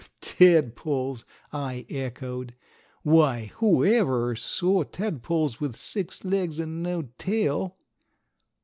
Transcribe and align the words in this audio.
"Tadpoles!" 0.19 1.25
I 1.53 1.85
echoed. 1.87 2.55
"Why, 3.03 3.51
whoever 3.57 4.35
saw 4.35 4.81
tadpoles 4.83 5.59
with 5.61 5.75
six 5.75 6.23
legs 6.25 6.57
and 6.57 6.81
no 6.81 7.03
tail?" 7.19 7.75